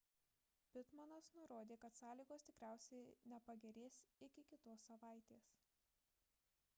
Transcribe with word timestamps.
pittmanas 0.75 1.27
nurodė 1.39 1.75
kad 1.83 1.97
sąlygos 1.97 2.45
tikriausiai 2.47 3.13
nepagerės 3.33 4.01
iki 4.29 4.47
kitos 4.53 4.87
savaitės 4.89 5.51